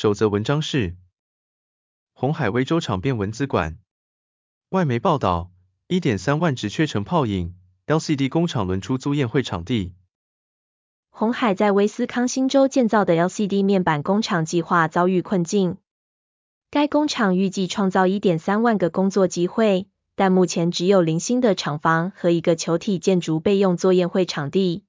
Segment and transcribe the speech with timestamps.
[0.00, 0.94] 首则文章是：
[2.12, 3.80] 红海威州场变文资管。
[4.68, 5.50] 外媒报道，
[5.88, 7.56] 一点三万职缺成泡影
[7.88, 9.96] ，LCD 工厂轮出租宴会场地。
[11.08, 15.78] 红海在威斯康星州建造的 LCD 面板工厂计划遭遇困境。
[16.70, 24.84] 该工厂预计创造一点三万个工作机会，但目前只有零星的厂房和一个球体建筑备用作宴会场地。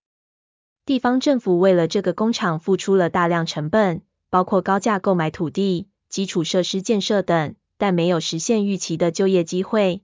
[0.85, 10.01] 地方政府为了这个工厂付出了大量成本，包括高价购买土地、基础设施建设等，但没有实现预期的就业机会。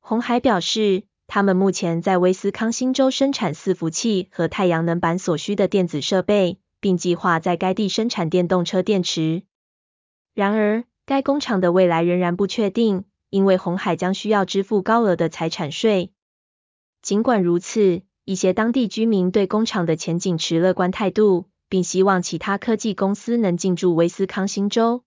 [0.00, 9.42] 红海表示，他们目前在威斯康星州生产伺服器和太阳能板所需的电子设备，并计划在该地生产电动车电池。
[10.34, 16.12] 然而，该工厂的未来仍然不确定，因为红海将需要支付高额的财产税。
[17.02, 25.04] 尽管如此，一些当地居民对工厂的前景持乐观态度，并希望其他科技公司能进驻威斯康星州。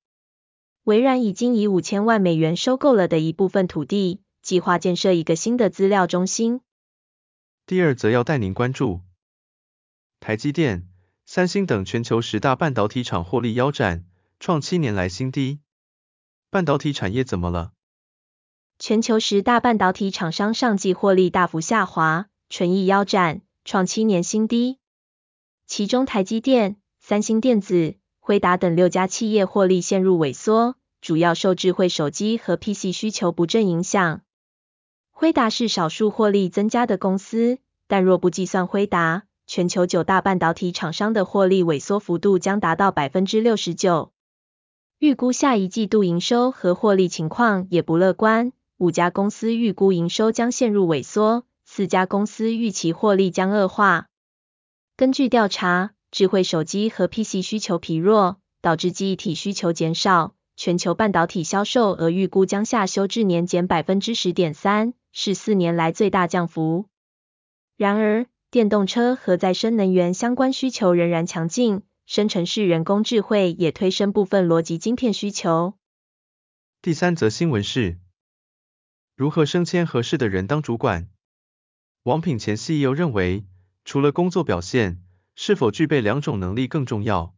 [0.83, 6.61] 微软已经以五千万美元收购了的一部分土地，计划建设一个新的资料中心。
[7.65, 9.01] 第二则要带您关注，
[10.19, 10.87] 台积电、
[11.25, 14.05] 三星等全球十大半导体厂获利腰斩。
[14.43, 15.59] 创七年来新低，
[16.49, 17.73] 半导体产业怎么了？
[18.79, 24.80] 全球十大半导体厂商上季获利大幅下滑，纯益腰斩，创七年新低。
[25.73, 34.19] 其中台积电、三星电子、辉达等六家企业获利陷入萎缩，主要受智慧手机和 PC 需求不振影响。
[35.11, 44.11] 辉达是少数获利增加的公司，但若不计算辉达，全球九大半导体厂商的获利萎缩幅度将达到百分之六十九。
[44.99, 54.09] 预估下一季度营收和获利情况也不乐观，五家公司预估营收将陷入萎缩，四家公司预期获利将恶化。
[55.01, 66.85] 根据调查，智慧手机和 PC 需求疲弱，导致记忆体需求减少，全球半导体销售额预估将下修至年减百分之十点三，是四年来最大降幅。
[67.77, 71.81] 然而，电动车和再生能源相关需求仍然强劲。
[72.05, 75.73] 生成式人工智慧也推升部分逻辑晶片需求。
[76.83, 77.97] 第三则新闻是，
[79.15, 81.09] 如何升迁合适的人当主管？
[82.03, 83.45] 王品前 CEO 认为，
[83.83, 85.01] 除了工作表现，
[85.35, 87.33] 是否具备两种能力更重要。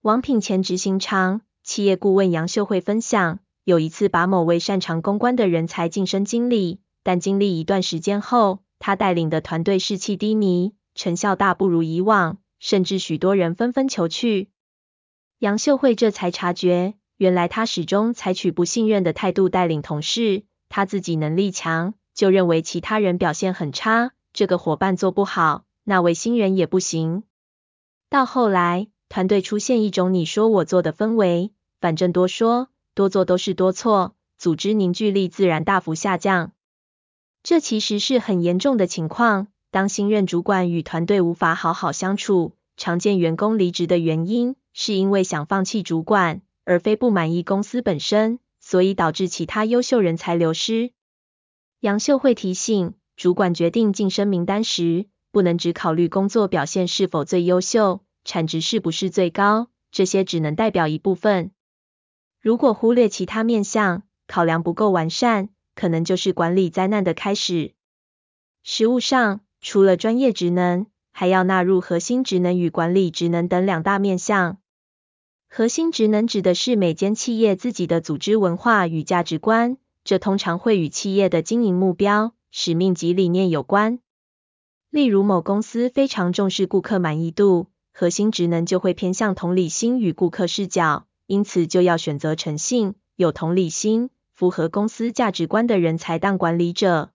[0.00, 12.38] 王品前执行长、企业顾问杨秀慧分享，有一次把某位擅长公关的人才晋升经理，但经历一段时间后，他带领的团队士气低迷，成效大不如以往。
[12.60, 14.50] 甚至许多人纷纷求去。
[15.38, 27.24] 杨秀慧这才察觉，原来他始终采取不信任的态度带领同事，他自己能力强，就认为其他人表现很差，这个伙伴做不好，那位新人也不行。
[28.08, 31.50] 到后来，团队出现一种你说我做的氛围，
[31.80, 36.52] 反正多说多做都是多错，组织凝聚力自然大幅下降。
[37.42, 39.48] 这其实是很严重的情况。
[39.72, 50.92] 当新任主管与团队无法好好相处，常见员工离职的原因，是因为想放弃主管，而非不满意公司本身，所以导致其他优秀人才流失。
[51.80, 61.50] 杨秀慧提醒，主管决定晋升名单时，不能只考虑工作表现是否最优秀，产值是不是最高，这些只能代表一部分。
[62.40, 67.74] 如果忽略其他面向，考量不够完善，可能就是管理灾难的开始。
[68.62, 74.58] 实务上，除了专业职能，还要纳入核心职能与管理职能等两大面向。
[75.48, 84.00] 核心职能指的是每间企业自己的组织文化与价值观，这通常会与企业的经营目标、使命及理念有关。
[84.90, 97.10] 例如，某公司非常重视顾客满意度，核心职能就会偏向同理心与顾客视角，因此就要选择诚信、有同理心、符合公司价值观的人才当管理者。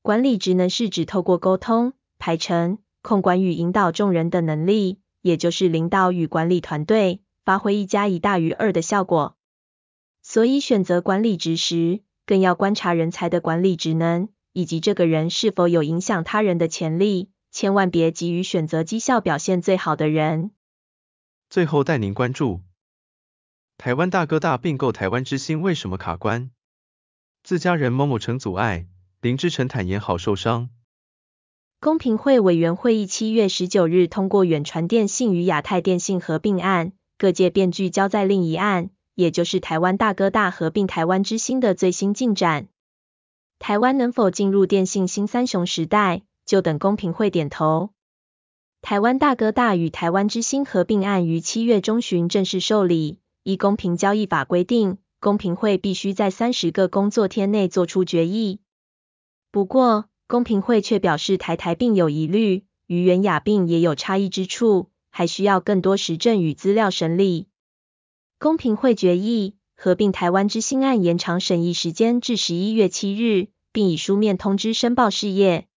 [0.00, 9.36] 管理职能是指透过沟通、排程、控管与引导众人的能力，也就是领导与管理团队，发挥一加一大于二的效果。
[10.22, 20.50] 所以选择管理职时，更要观察人才的管理职能，以及这个人是否有影响他人的潜力，千万别急于选择绩效表现最好的人。
[21.50, 22.62] 最后带您关注，
[23.76, 26.50] 台湾大哥大并购台湾之星为什么卡关？
[27.42, 28.86] 自家人某某成阻碍，
[29.20, 30.70] 林志成坦言好受伤。
[31.80, 42.68] 公平会委员会议七月十九日通过远传电信与亚太电信合并案，各界便聚焦在另一案，也就是台湾大哥大合并台湾之星的最新进展。
[43.58, 47.90] 台湾能否进入电信新三雄时代，就等公平会点头。
[48.80, 53.18] 台湾大哥大与台湾之星合并案于七月中旬正式受理。
[53.42, 58.60] 依公平交易法规定，公平会必须在三十个工作天内作出决议。
[59.50, 67.48] 不过，公平会却表示台台并有疑虑，与远亚并也有差异之处，还需要更多实证与资料审理。
[68.38, 75.68] 公平会决议，合并台湾之星案延长审议时间至十一月七日，并以书面通知申报事业。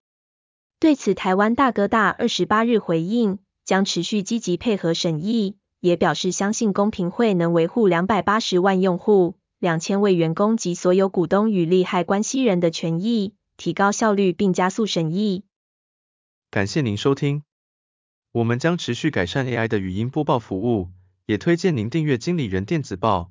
[0.79, 15.43] 对此，台湾大哥大二十八日回应，将持续积极配合审议，也表示相信公平会能维护两百八十万用户、两千位员工及所有股东与利害关系人的权益，提高效率并加速审议。
[16.49, 17.43] 感谢您收听，
[18.31, 20.89] 我们将持续改善 AI 的语音播报服务，
[21.27, 23.30] 也推荐您订阅经理人电子报，